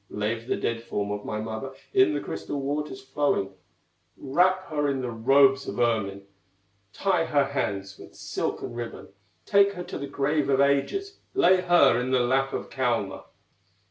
Lave 0.09 0.47
the 0.47 0.55
dead 0.57 0.81
form 0.81 1.11
of 1.11 1.25
my 1.25 1.39
mother 1.39 1.75
In 1.93 2.15
the 2.15 2.19
crystal 2.19 2.59
waters 2.59 3.03
flowing; 3.05 3.53
Wrap 4.17 4.67
her 4.69 4.87
in 4.89 5.01
the 5.01 5.11
robes 5.11 5.67
of 5.67 5.79
ermine, 5.79 6.25
Tie 6.91 7.25
her 7.25 7.43
hands 7.45 7.99
with 7.99 8.15
silken 8.15 8.73
ribbon, 8.73 9.09
Take 9.45 9.73
her 9.73 9.83
to 9.83 9.99
the 9.99 10.07
grave 10.07 10.49
of 10.49 10.59
ages, 10.59 11.19
Lay 11.35 11.57
her 11.61 11.99
in 12.01 12.09
the 12.09 12.19
lap 12.19 12.51
of 12.51 12.71
Kalma. 12.71 13.25